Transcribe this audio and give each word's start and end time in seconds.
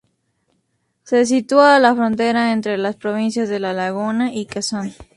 Se 1.03 1.27
sitúa 1.27 1.75
a 1.75 1.79
la 1.79 1.93
frontera 1.93 2.53
entre 2.53 2.75
las 2.79 2.95
provincias 2.95 3.49
de 3.49 3.59
La 3.59 3.71
Laguna 3.71 4.33
y 4.33 4.47
Quezón. 4.47 4.93